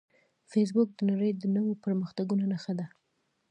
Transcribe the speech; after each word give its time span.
فېسبوک 0.51 0.89
د 0.93 0.99
نړۍ 1.11 1.31
د 1.37 1.43
نوو 1.55 1.71
پرمختګونو 1.83 2.43
نښه 2.51 2.73
ده 2.79 2.85